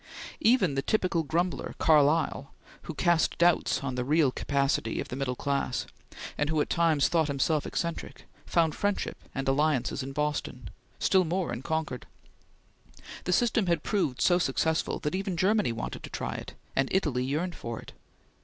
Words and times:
Even 0.39 0.73
the 0.73 0.81
typical 0.81 1.21
grumbler 1.21 1.75
Carlyle, 1.77 2.55
who 2.85 2.95
cast 2.95 3.37
doubts 3.37 3.83
on 3.83 3.93
the 3.93 4.03
real 4.03 4.31
capacity 4.31 4.99
of 4.99 5.09
the 5.09 5.15
middle 5.15 5.35
class, 5.35 5.85
and 6.39 6.49
who 6.49 6.59
at 6.59 6.71
times 6.71 7.07
thought 7.07 7.27
himself 7.27 7.67
eccentric, 7.67 8.25
found 8.47 8.73
friendship 8.73 9.15
and 9.35 9.47
alliances 9.47 10.01
in 10.01 10.11
Boston 10.11 10.71
still 10.97 11.23
more 11.23 11.53
in 11.53 11.61
Concord. 11.61 12.07
The 13.25 13.31
system 13.31 13.67
had 13.67 13.83
proved 13.83 14.21
so 14.21 14.39
successful 14.39 14.97
that 15.01 15.13
even 15.13 15.37
Germany 15.37 15.71
wanted 15.71 16.01
to 16.01 16.09
try 16.09 16.33
it, 16.33 16.55
and 16.75 16.89
Italy 16.91 17.23
yearned 17.23 17.53
for 17.53 17.79
it. 17.79 17.91